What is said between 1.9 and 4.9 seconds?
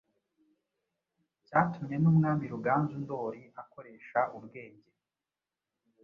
n’Umwami Ruganzu Ndoli akoresha ubwenge